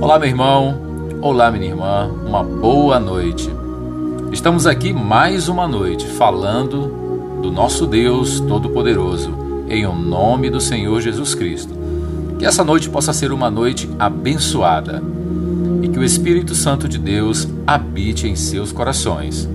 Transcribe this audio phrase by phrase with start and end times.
[0.00, 0.80] Olá, meu irmão.
[1.20, 2.08] Olá, minha irmã.
[2.24, 3.50] Uma boa noite.
[4.30, 9.34] Estamos aqui mais uma noite falando do nosso Deus Todo-Poderoso,
[9.68, 11.74] em o nome do Senhor Jesus Cristo.
[12.38, 15.02] Que essa noite possa ser uma noite abençoada
[15.82, 19.48] e que o Espírito Santo de Deus habite em seus corações.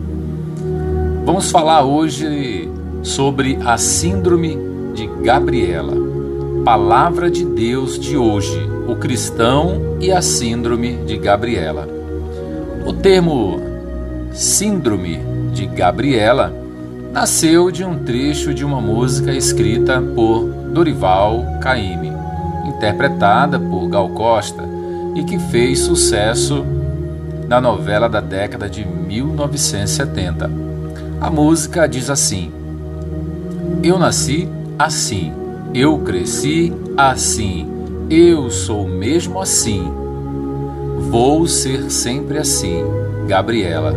[1.26, 2.70] Vamos falar hoje
[3.02, 4.58] sobre a Síndrome
[4.94, 5.96] de Gabriela.
[6.66, 11.88] Palavra de Deus de hoje, o cristão e a Síndrome de Gabriela.
[12.86, 13.62] O termo
[14.34, 15.20] Síndrome
[15.54, 16.54] de Gabriela
[17.12, 22.12] nasceu de um trecho de uma música escrita por Dorival Caymmi,
[22.66, 24.64] interpretada por Gal Costa
[25.16, 26.66] e que fez sucesso
[27.48, 30.50] na novela da década de 1970.
[31.22, 32.52] A música diz assim:
[33.84, 35.32] Eu nasci assim,
[35.74, 37.73] eu cresci assim,
[38.14, 39.92] eu sou mesmo assim,
[41.10, 42.84] vou ser sempre assim,
[43.28, 43.96] Gabriela.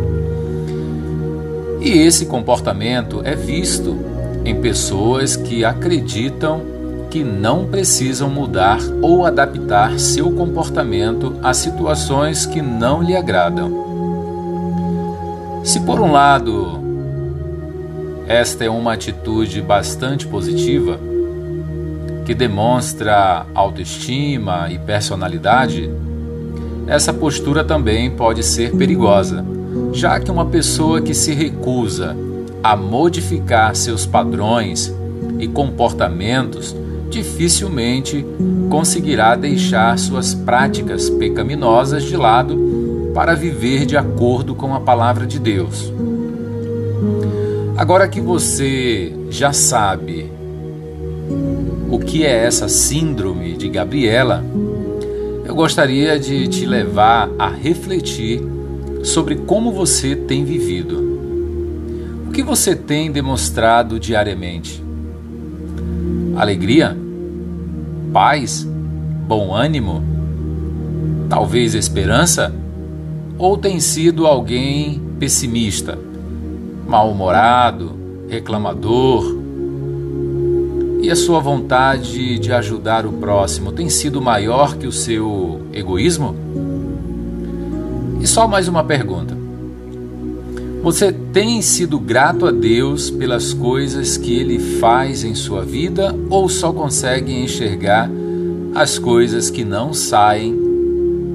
[1.79, 3.95] E esse comportamento é visto
[4.43, 6.61] em pessoas que acreditam
[7.11, 13.85] que não precisam mudar ou adaptar seu comportamento a situações que não lhe agradam.
[15.63, 16.81] Se por um lado
[18.27, 21.06] esta é uma atitude bastante positiva
[22.27, 25.89] que demonstra autoestima e personalidade.
[26.85, 29.45] Essa postura também pode ser perigosa,
[29.93, 32.17] já que uma pessoa que se recusa
[32.61, 34.93] a modificar seus padrões
[35.39, 36.75] e comportamentos
[37.09, 38.25] dificilmente
[38.69, 45.39] conseguirá deixar suas práticas pecaminosas de lado para viver de acordo com a palavra de
[45.39, 45.93] Deus.
[47.77, 50.35] Agora que você já sabe
[51.89, 54.43] o que é essa síndrome de Gabriela,
[55.45, 58.41] eu gostaria de te levar a refletir
[59.03, 61.07] sobre como você tem vivido.
[62.27, 64.83] O que você tem demonstrado diariamente?
[66.35, 66.95] Alegria?
[68.13, 68.67] Paz?
[69.27, 70.03] Bom ânimo?
[71.29, 72.53] Talvez esperança?
[73.37, 75.97] Ou tem sido alguém pessimista?
[76.87, 77.95] mal-humorado,
[78.29, 79.36] reclamador?
[80.99, 86.35] E a sua vontade de ajudar o próximo tem sido maior que o seu egoísmo?
[88.19, 89.37] E só mais uma pergunta.
[90.81, 96.49] Você tem sido grato a Deus pelas coisas que Ele faz em sua vida ou
[96.49, 98.09] só consegue enxergar
[98.73, 100.55] as coisas que não saem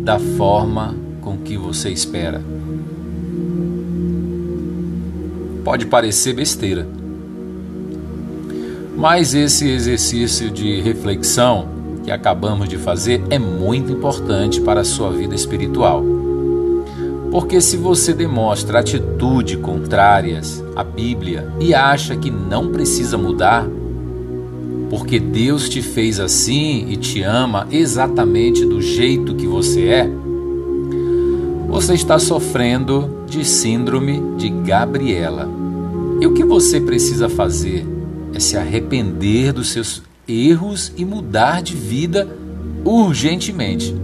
[0.03, 2.43] da forma com que você espera?
[5.65, 7.02] Pode parecer besteira.
[9.03, 11.67] Mas esse exercício de reflexão
[12.05, 16.05] que acabamos de fazer é muito importante para a sua vida espiritual.
[17.29, 23.67] Porque se você demonstra atitude contrárias à Bíblia e acha que não precisa mudar,
[24.89, 30.11] porque Deus te fez assim e te ama exatamente do jeito que você é,
[31.67, 35.49] você está sofrendo de síndrome de Gabriela.
[36.21, 37.85] E o que você precisa fazer
[38.35, 42.29] é se arrepender dos seus erros e mudar de vida
[42.85, 43.95] urgentemente.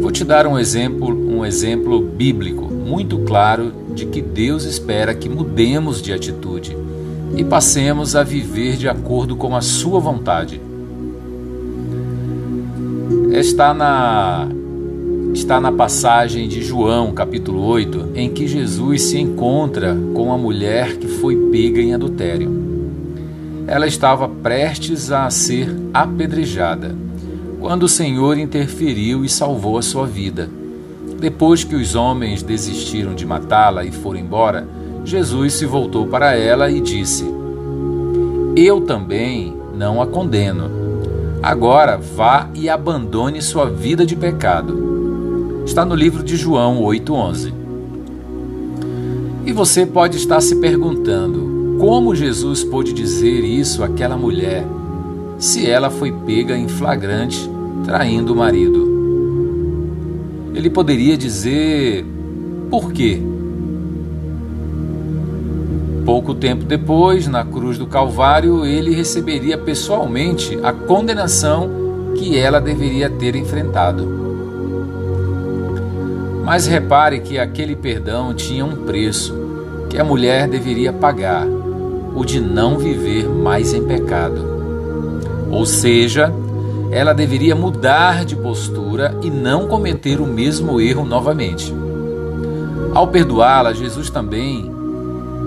[0.00, 5.28] Vou te dar um exemplo, um exemplo bíblico muito claro de que Deus espera que
[5.28, 6.76] mudemos de atitude
[7.36, 10.60] e passemos a viver de acordo com a sua vontade.
[13.32, 14.48] Está na
[15.34, 20.96] está na passagem de João, capítulo 8, em que Jesus se encontra com a mulher
[20.96, 22.50] que foi pega em adultério.
[23.66, 26.94] Ela estava prestes a ser apedrejada,
[27.60, 30.48] quando o Senhor interferiu e salvou a sua vida.
[31.18, 34.68] Depois que os homens desistiram de matá-la e foram embora,
[35.04, 37.24] Jesus se voltou para ela e disse:
[38.54, 40.70] Eu também não a condeno.
[41.42, 44.93] Agora vá e abandone sua vida de pecado
[45.64, 47.52] está no livro de João 8:11.
[49.46, 54.64] E você pode estar se perguntando: como Jesus pôde dizer isso àquela mulher,
[55.38, 57.50] se ela foi pega em flagrante
[57.84, 58.94] traindo o marido?
[60.54, 62.06] Ele poderia dizer
[62.70, 63.20] por quê?
[66.04, 71.70] Pouco tempo depois, na cruz do Calvário, ele receberia pessoalmente a condenação
[72.14, 74.23] que ela deveria ter enfrentado.
[76.44, 79.34] Mas repare que aquele perdão tinha um preço
[79.88, 81.46] que a mulher deveria pagar,
[82.14, 84.44] o de não viver mais em pecado.
[85.50, 86.30] Ou seja,
[86.90, 91.74] ela deveria mudar de postura e não cometer o mesmo erro novamente.
[92.94, 94.70] Ao perdoá-la, Jesus também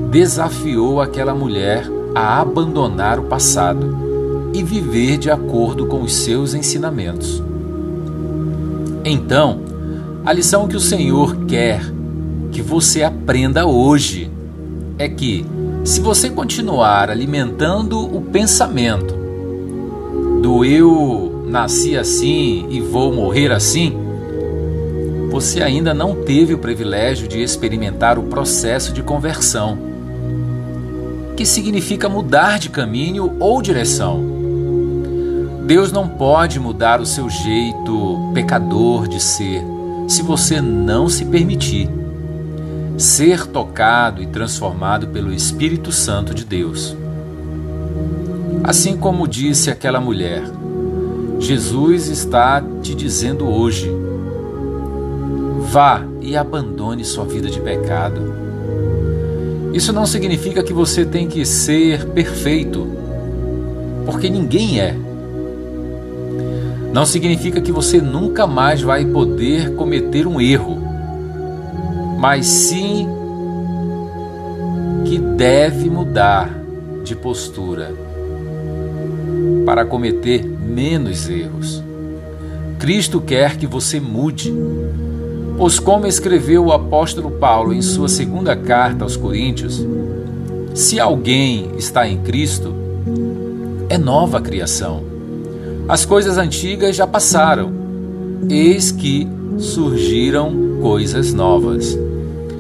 [0.10, 3.96] desafiou aquela mulher a abandonar o passado
[4.54, 7.44] e viver de acordo com os seus ensinamentos.
[9.06, 9.62] Então,
[10.28, 11.80] a lição que o Senhor quer
[12.52, 14.30] que você aprenda hoje
[15.00, 15.46] é que,
[15.86, 19.16] se você continuar alimentando o pensamento
[20.42, 23.98] do eu nasci assim e vou morrer assim,
[25.32, 29.78] você ainda não teve o privilégio de experimentar o processo de conversão,
[31.38, 34.22] que significa mudar de caminho ou direção.
[35.64, 39.77] Deus não pode mudar o seu jeito pecador de ser
[40.08, 41.90] se você não se permitir
[42.98, 46.96] ser tocado e transformado pelo Espírito Santo de Deus.
[48.64, 50.44] Assim como disse aquela mulher,
[51.40, 53.92] Jesus está te dizendo hoje:
[55.70, 58.48] vá e abandone sua vida de pecado.
[59.74, 62.88] Isso não significa que você tem que ser perfeito,
[64.06, 65.07] porque ninguém é.
[66.98, 70.88] Não significa que você nunca mais vai poder cometer um erro
[72.18, 73.08] mas sim
[75.06, 76.50] que deve mudar
[77.04, 77.94] de postura
[79.66, 81.84] para cometer menos erros.
[82.80, 84.54] Cristo quer que você mude,
[85.58, 89.86] pois, como escreveu o apóstolo Paulo em sua segunda carta aos Coríntios,
[90.74, 92.74] se alguém está em Cristo,
[93.90, 95.17] é nova criação.
[95.88, 97.72] As coisas antigas já passaram,
[98.50, 99.26] eis que
[99.58, 101.98] surgiram coisas novas.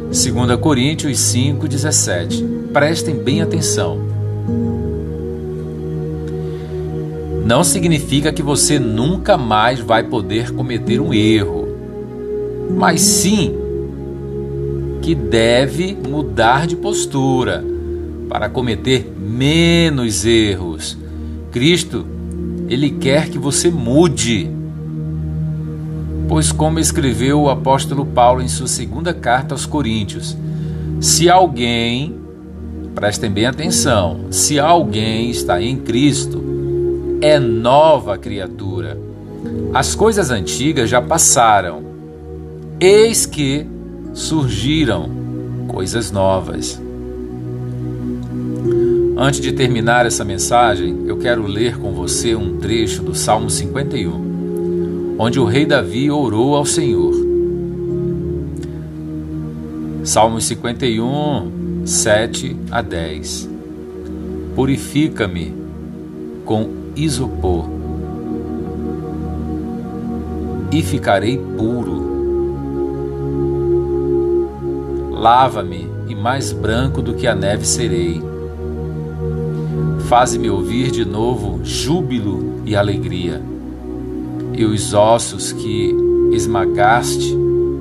[0.06, 2.72] 2 Coríntios 5,17.
[2.72, 4.00] Prestem bem atenção.
[7.46, 11.68] Não significa que você nunca mais vai poder cometer um erro,
[12.78, 13.54] mas sim
[15.02, 17.64] que deve mudar de postura
[18.30, 20.98] para cometer menos erros.
[21.52, 22.06] Cristo,
[22.69, 24.58] ele quer que você mude
[26.28, 30.36] Pois, como escreveu o apóstolo Paulo em sua segunda carta aos Coríntios,
[31.00, 32.16] se alguém,
[32.94, 36.44] prestem bem atenção, se alguém está em Cristo,
[37.22, 39.00] é nova criatura.
[39.74, 41.81] As coisas antigas já passaram,
[42.78, 43.66] eis que
[44.14, 45.10] surgiram
[45.69, 46.81] coisas novas.
[49.18, 54.28] Antes de terminar essa mensagem, eu quero ler com você um trecho do Salmo 51
[55.19, 57.14] onde o rei Davi orou ao Senhor.
[60.04, 63.50] Salmos 51, 7 a 10.
[64.56, 65.54] Purifica-me
[66.46, 67.68] com isopor
[70.72, 72.16] e ficarei puro.
[75.12, 78.22] Lava-me e mais branco do que a neve serei.
[80.07, 83.42] Faze-me ouvir de novo júbilo e alegria
[84.54, 85.94] e os ossos que
[86.31, 87.38] esmagaste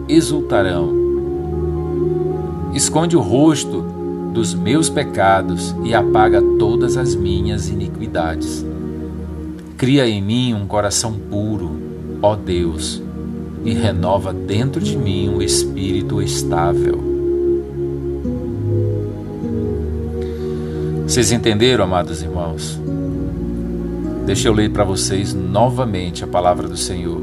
[0.09, 0.93] exultarão.
[2.75, 3.81] Esconde o rosto
[4.35, 8.67] dos meus pecados e apaga todas as minhas iniquidades.
[9.77, 11.71] Cria em mim um coração puro,
[12.21, 13.01] ó Deus,
[13.65, 17.16] e renova dentro de mim um espírito estável.
[21.07, 22.81] Vocês entenderam, amados irmãos?
[24.27, 27.23] Deixa eu ler para vocês novamente a palavra do Senhor.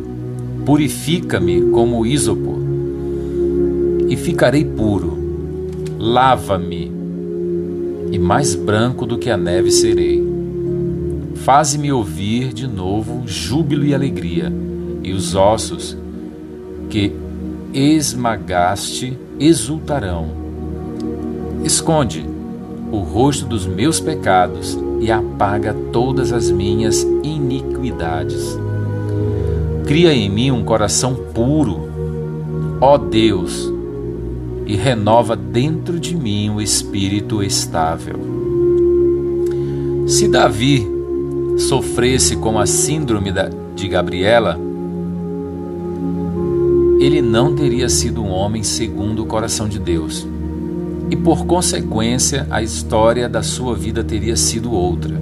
[0.65, 2.59] Purifica-me como ísopo
[4.07, 5.17] e ficarei puro.
[5.99, 6.89] Lava-me
[8.09, 10.23] e mais branco do que a neve serei.
[11.35, 14.49] Faze-me ouvir de novo júbilo e alegria,
[15.03, 15.97] e os ossos
[16.89, 17.11] que
[17.73, 20.29] esmagaste exultarão.
[21.65, 22.32] Esconde
[22.93, 28.55] o rosto dos meus pecados e apaga todas as minhas iniquidades.
[29.87, 31.89] Cria em mim um coração puro,
[32.79, 33.73] ó Deus,
[34.67, 38.19] e renova dentro de mim um espírito estável.
[40.05, 40.87] Se Davi
[41.57, 43.33] sofresse com a síndrome
[43.75, 44.59] de Gabriela,
[46.99, 50.27] ele não teria sido um homem segundo o coração de Deus
[51.13, 55.15] e por consequência a história da sua vida teria sido outra.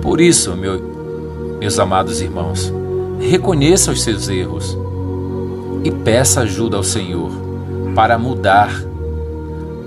[0.00, 2.72] Por isso, meu, meus amados irmãos,
[3.20, 4.78] reconheça os seus erros
[5.84, 7.30] e peça ajuda ao Senhor
[7.94, 8.82] para mudar.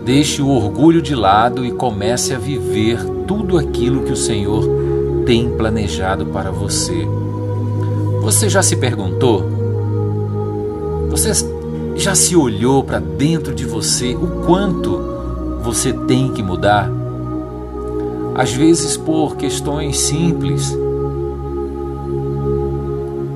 [0.05, 4.63] Deixe o orgulho de lado e comece a viver tudo aquilo que o Senhor
[5.25, 7.07] tem planejado para você.
[8.21, 9.43] Você já se perguntou?
[11.09, 11.54] Você
[11.95, 14.99] já se olhou para dentro de você o quanto
[15.63, 16.91] você tem que mudar?
[18.35, 20.77] Às vezes por questões simples.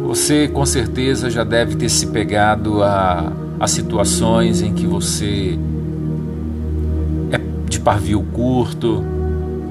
[0.05, 5.57] Você com certeza já deve ter se pegado a, a situações em que você
[7.31, 9.03] é de pavio curto,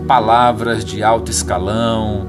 [0.06, 2.26] palavras de alto escalão,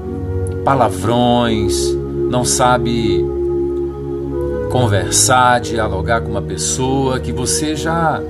[0.64, 1.96] palavrões,
[2.30, 3.24] não sabe
[4.70, 8.22] conversar, dialogar com uma pessoa que você já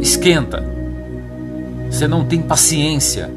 [0.00, 0.64] esquenta.
[1.90, 3.28] Você não tem paciência.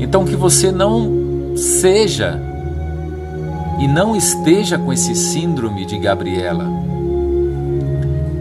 [0.00, 2.42] Então que você não seja
[3.78, 6.66] e não esteja com esse síndrome de Gabriela.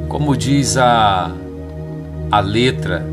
[0.10, 1.32] Como diz a
[2.30, 3.08] a letra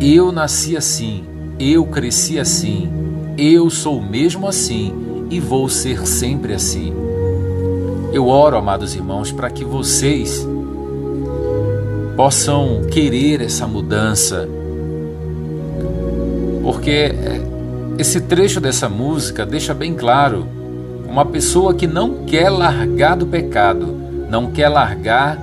[0.00, 1.24] eu nasci assim,
[1.58, 2.88] eu cresci assim,
[3.36, 7.07] eu sou mesmo assim e vou ser sempre assim.
[8.10, 10.46] Eu oro, amados irmãos, para que vocês
[12.16, 14.48] possam querer essa mudança,
[16.62, 17.14] porque
[17.98, 20.48] esse trecho dessa música deixa bem claro
[21.06, 23.94] uma pessoa que não quer largar do pecado,
[24.30, 25.36] não quer largar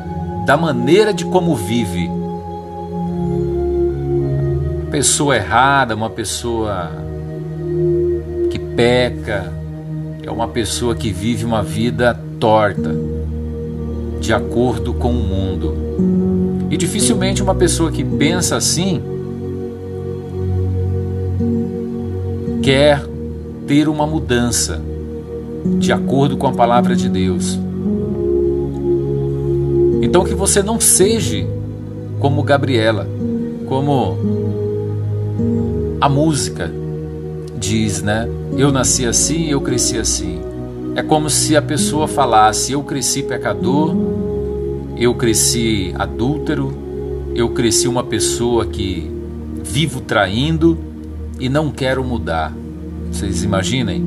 [0.47, 2.09] da maneira de como vive.
[4.89, 6.91] Pessoa errada, uma pessoa
[8.49, 9.53] que peca,
[10.23, 12.95] é uma pessoa que vive uma vida torta,
[14.19, 15.75] de acordo com o mundo.
[16.69, 19.01] E dificilmente uma pessoa que pensa assim
[22.61, 23.03] quer
[23.65, 24.79] ter uma mudança
[25.79, 27.57] de acordo com a palavra de Deus.
[30.03, 31.47] Então que você não seja
[32.19, 33.07] como Gabriela,
[33.65, 34.19] como
[35.99, 36.71] a música
[37.57, 38.29] diz, né?
[38.55, 40.54] Eu nasci assim, eu cresci assim.
[40.95, 43.93] É como se a pessoa falasse: eu cresci pecador,
[44.97, 46.73] eu cresci adúltero,
[47.35, 49.11] eu cresci uma pessoa que
[49.61, 50.77] vivo traindo
[51.37, 52.53] e não quero mudar.
[53.11, 54.05] Vocês imaginem?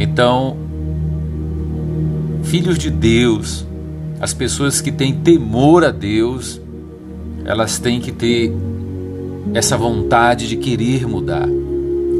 [0.00, 0.56] Então,
[2.42, 3.64] filhos de Deus,
[4.20, 6.60] as pessoas que têm temor a Deus,
[7.44, 8.52] elas têm que ter
[9.54, 11.48] essa vontade de querer mudar,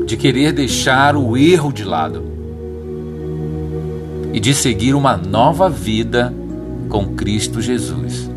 [0.07, 2.36] de querer deixar o erro de lado
[4.37, 6.31] e de seguir uma nova vida
[6.90, 8.28] com Cristo Jesus.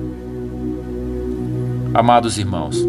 [1.94, 2.82] Amados irmãos,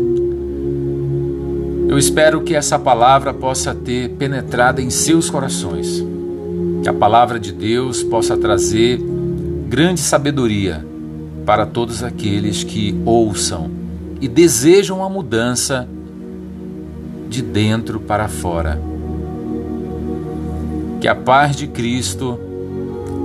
[1.88, 6.04] eu espero que essa palavra possa ter penetrado em seus corações,
[6.84, 9.00] que a palavra de Deus possa trazer
[9.68, 10.86] grande sabedoria
[11.44, 13.72] para todos aqueles que ouçam
[14.20, 15.88] e desejam a mudança
[17.28, 18.80] de dentro para fora.
[21.00, 22.49] Que a paz de Cristo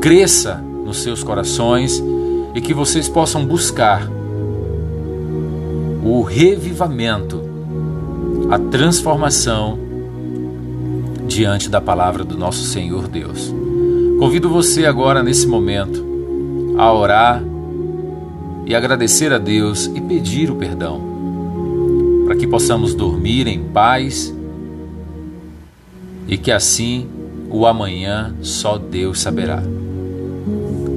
[0.05, 1.99] cresça nos seus corações
[2.53, 4.07] e que vocês possam buscar
[6.03, 7.41] o revivamento,
[8.51, 9.79] a transformação
[11.27, 13.51] diante da palavra do nosso Senhor Deus.
[14.19, 16.05] Convido você agora, nesse momento,
[16.77, 17.43] a orar
[18.63, 21.01] e agradecer a Deus e pedir o perdão,
[22.27, 24.31] para que possamos dormir em paz
[26.27, 27.07] e que assim
[27.49, 29.63] o amanhã só Deus saberá.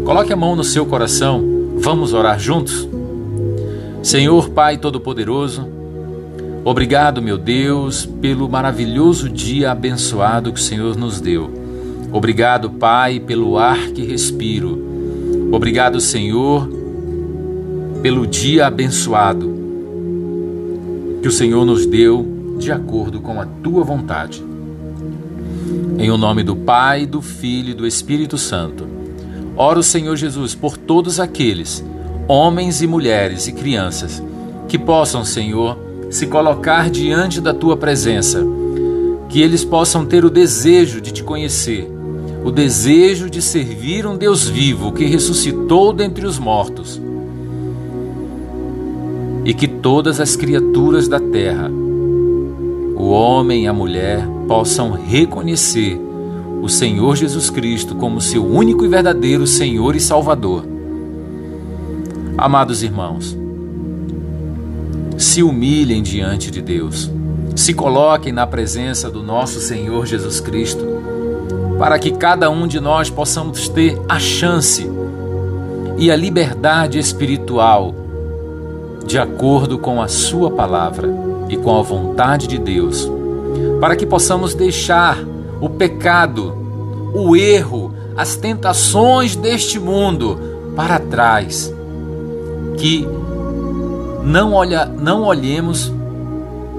[0.09, 1.45] Coloque a mão no seu coração,
[1.77, 2.89] vamos orar juntos?
[4.03, 5.69] Senhor Pai Todo-Poderoso,
[6.65, 11.51] obrigado, meu Deus, pelo maravilhoso dia abençoado que o Senhor nos deu.
[12.11, 14.83] Obrigado, Pai, pelo ar que respiro.
[15.53, 16.67] Obrigado, Senhor,
[18.01, 19.59] pelo dia abençoado
[21.21, 24.43] que o Senhor nos deu de acordo com a tua vontade.
[25.99, 28.98] Em o nome do Pai, do Filho e do Espírito Santo.
[29.61, 31.85] Oro, Senhor Jesus, por todos aqueles,
[32.29, 34.23] homens e mulheres e crianças,
[34.69, 35.77] que possam, Senhor,
[36.11, 38.41] se colocar diante da tua presença,
[39.29, 41.91] que eles possam ter o desejo de te conhecer,
[42.45, 47.03] o desejo de servir um Deus vivo que ressuscitou dentre os mortos
[49.45, 51.69] e que todas as criaturas da terra,
[52.97, 56.08] o homem e a mulher, possam reconhecer
[56.63, 60.65] o Senhor Jesus Cristo como seu único e verdadeiro Senhor e Salvador.
[62.37, 63.37] Amados irmãos,
[65.17, 67.11] se humilhem diante de Deus,
[67.57, 70.85] se coloquem na presença do nosso Senhor Jesus Cristo,
[71.79, 74.89] para que cada um de nós possamos ter a chance
[75.97, 77.95] e a liberdade espiritual
[79.07, 81.29] de acordo com a Sua palavra.
[81.49, 83.11] e com a vontade de Deus,
[83.81, 85.19] para que possamos deixar
[85.61, 86.55] o pecado,
[87.15, 90.39] o erro, as tentações deste mundo
[90.75, 91.73] para trás.
[92.77, 93.07] Que
[94.25, 95.93] não, olha, não olhemos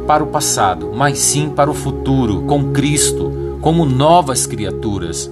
[0.06, 5.30] para o passado, mas sim para o futuro, com Cristo, como novas criaturas,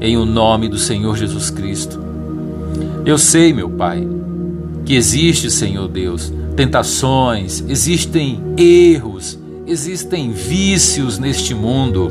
[0.00, 2.00] em o nome do Senhor Jesus Cristo.
[3.04, 4.06] Eu sei, meu Pai,
[4.84, 12.10] que existe, Senhor Deus, tentações, existem erros, existem vícios neste mundo,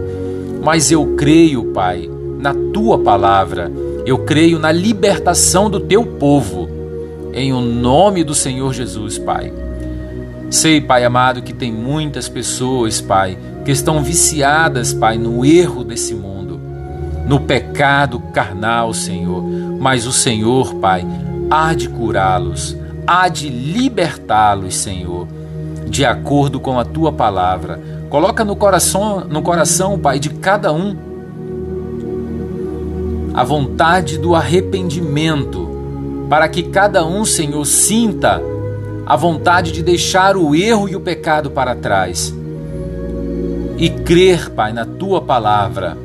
[0.61, 2.09] mas eu creio, Pai,
[2.39, 3.71] na tua palavra,
[4.05, 6.69] eu creio na libertação do teu povo,
[7.33, 9.51] em o nome do Senhor Jesus, Pai.
[10.49, 16.15] Sei, Pai amado, que tem muitas pessoas, Pai, que estão viciadas, Pai, no erro desse
[16.15, 16.59] mundo,
[17.27, 19.43] no pecado carnal, Senhor.
[19.77, 21.05] Mas o Senhor, Pai,
[21.51, 25.27] há de curá-los, há de libertá-los, Senhor,
[25.89, 27.96] de acordo com a tua palavra.
[28.09, 30.95] Coloca no coração, no coração, Pai, de cada um
[33.33, 35.69] a vontade do arrependimento,
[36.29, 38.41] para que cada um, Senhor, sinta
[39.05, 42.33] a vontade de deixar o erro e o pecado para trás
[43.77, 45.97] e crer, Pai, na tua palavra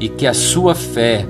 [0.00, 1.26] e que a sua fé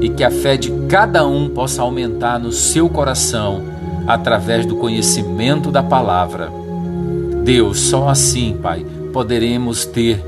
[0.00, 3.62] e que a fé de cada um possa aumentar no seu coração
[4.06, 6.50] através do conhecimento da palavra.
[7.44, 10.20] Deus, só assim, Pai, poderemos ter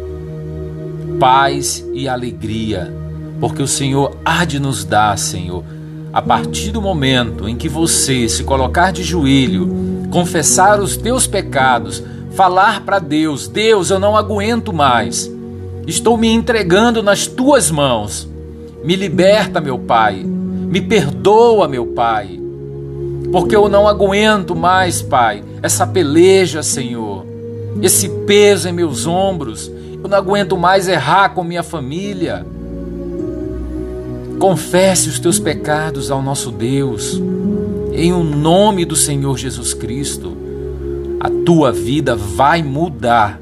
[1.19, 2.95] paz e alegria,
[3.41, 5.65] porque o Senhor há de nos dar, Senhor,
[6.13, 12.01] a partir do momento em que você se colocar de joelho confessar os teus pecados,
[12.31, 15.29] falar para Deus: Deus, eu não aguento mais.
[15.85, 18.29] Estou me entregando nas tuas mãos.
[18.85, 20.23] Me liberta, meu Pai.
[20.25, 22.41] Me perdoa, meu Pai.
[23.33, 27.36] Porque eu não aguento mais, Pai, essa peleja, Senhor.
[27.83, 29.71] Esse peso em meus ombros.
[30.03, 32.47] Eu não aguento mais errar com minha família.
[34.39, 37.21] Confesse os teus pecados ao nosso Deus
[37.93, 40.37] em o nome do Senhor Jesus Cristo.
[41.19, 43.41] A tua vida vai mudar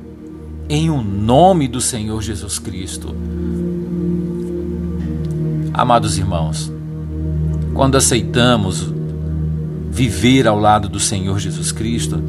[0.68, 3.14] em o nome do Senhor Jesus Cristo.
[5.72, 6.72] Amados irmãos,
[7.74, 8.92] quando aceitamos
[9.90, 12.22] viver ao lado do Senhor Jesus Cristo,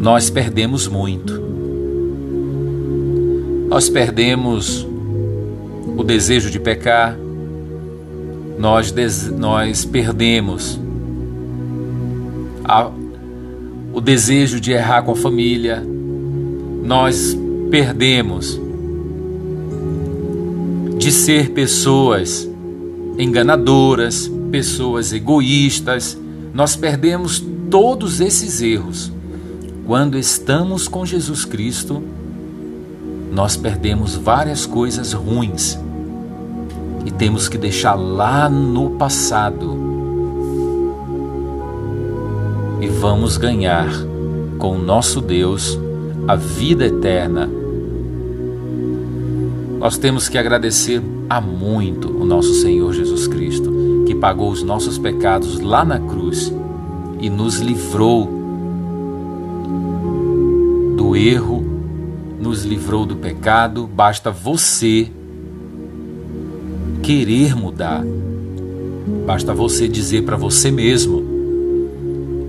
[0.00, 1.40] nós perdemos muito.
[3.68, 4.86] Nós perdemos
[5.96, 7.16] o desejo de pecar,
[8.58, 8.94] nós,
[9.36, 10.78] nós perdemos
[12.64, 12.90] a,
[13.92, 15.82] o desejo de errar com a família,
[16.84, 17.36] nós
[17.70, 18.60] perdemos
[20.98, 22.48] de ser pessoas
[23.18, 26.18] enganadoras, pessoas egoístas,
[26.54, 29.15] nós perdemos todos esses erros.
[29.86, 32.02] Quando estamos com Jesus Cristo,
[33.30, 35.78] nós perdemos várias coisas ruins
[37.04, 39.78] e temos que deixar lá no passado.
[42.80, 43.88] E vamos ganhar
[44.58, 45.78] com o nosso Deus
[46.26, 47.48] a vida eterna.
[49.78, 53.72] Nós temos que agradecer a muito o nosso Senhor Jesus Cristo,
[54.04, 56.52] que pagou os nossos pecados lá na cruz
[57.20, 58.35] e nos livrou
[60.96, 61.62] do erro,
[62.40, 63.86] nos livrou do pecado.
[63.86, 65.08] Basta você
[67.02, 68.02] querer mudar.
[69.26, 71.22] Basta você dizer para você mesmo: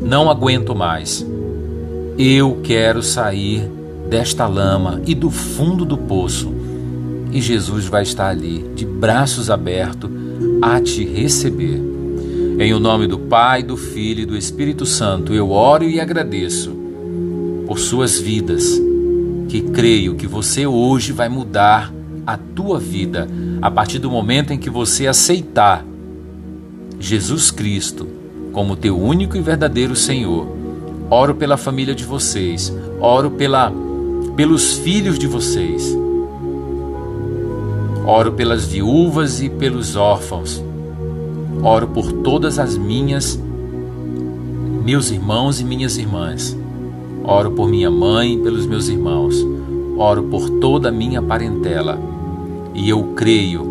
[0.01, 1.25] não aguento mais.
[2.17, 3.69] Eu quero sair
[4.10, 6.51] desta lama e do fundo do poço.
[7.31, 10.10] E Jesus vai estar ali, de braços abertos,
[10.62, 11.79] a te receber.
[12.57, 16.76] Em o nome do Pai, do Filho e do Espírito Santo, eu oro e agradeço
[17.77, 18.81] por suas vidas,
[19.47, 21.93] que creio que você hoje vai mudar
[22.25, 23.27] a tua vida
[23.61, 25.85] a partir do momento em que você aceitar
[26.99, 28.07] Jesus Cristo
[28.51, 30.47] como teu único e verdadeiro Senhor.
[31.07, 33.71] Oro pela família de vocês, oro pela
[34.35, 35.95] pelos filhos de vocês.
[38.07, 40.63] Oro pelas viúvas e pelos órfãos.
[41.61, 43.39] Oro por todas as minhas
[44.83, 46.57] meus irmãos e minhas irmãs.
[47.29, 49.45] Oro por minha mãe pelos meus irmãos.
[49.97, 51.99] Oro por toda a minha parentela
[52.73, 53.65] e eu creio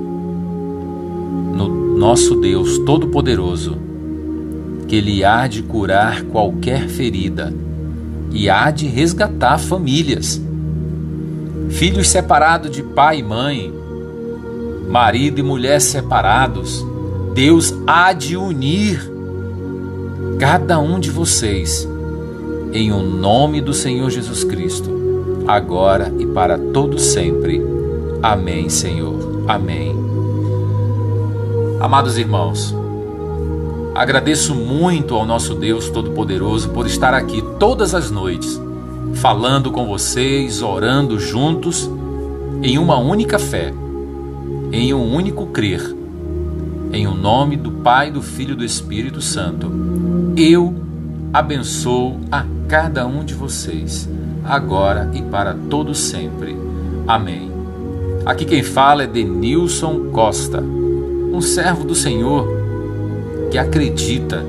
[1.55, 3.79] no nosso Deus Todo-Poderoso,
[4.87, 7.51] que Ele há de curar qualquer ferida
[8.31, 10.39] e há de resgatar famílias.
[11.71, 13.73] Filhos separados de pai e mãe,
[14.91, 16.85] marido e mulher separados,
[17.33, 19.11] Deus há de unir
[20.39, 21.89] cada um de vocês
[22.77, 24.91] em o nome do Senhor Jesus Cristo,
[25.49, 27.63] agora e para todo sempre.
[28.23, 29.45] Amém, Senhor.
[29.49, 29.97] Amém.
[31.81, 32.75] Amados irmãos,
[33.95, 38.61] agradeço muito ao nosso Deus Todo-Poderoso por estar aqui todas as noites,
[39.15, 41.91] falando com vocês, orando juntos
[42.63, 43.73] em uma única fé,
[44.71, 45.97] em um único crer,
[46.93, 49.73] em o um nome do Pai, do Filho e do Espírito Santo.
[50.37, 50.86] Eu
[51.33, 54.09] abençoo a cada um de vocês,
[54.45, 56.57] agora e para todo sempre.
[57.07, 57.51] Amém.
[58.25, 62.49] Aqui quem fala é Denilson Costa, um servo do Senhor
[63.51, 64.45] que acredita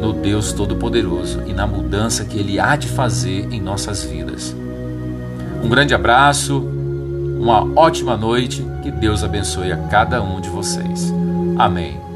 [0.00, 4.56] no Deus Todo-Poderoso e na mudança que Ele há de fazer em nossas vidas.
[5.62, 6.58] Um grande abraço,
[7.38, 11.12] uma ótima noite, que Deus abençoe a cada um de vocês.
[11.56, 12.11] Amém.